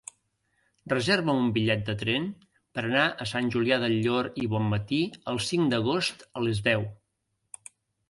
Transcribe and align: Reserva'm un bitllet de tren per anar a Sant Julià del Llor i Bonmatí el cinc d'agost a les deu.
Reserva'm 0.93 1.41
un 1.41 1.51
bitllet 1.57 1.83
de 1.89 1.95
tren 1.99 2.25
per 2.79 2.85
anar 2.85 3.05
a 3.11 3.29
Sant 3.33 3.53
Julià 3.57 3.81
del 3.85 3.95
Llor 4.09 4.33
i 4.47 4.51
Bonmatí 4.57 5.03
el 5.35 5.41
cinc 5.53 5.73
d'agost 5.77 6.31
a 6.33 6.49
les 6.49 6.67
deu. 6.73 6.93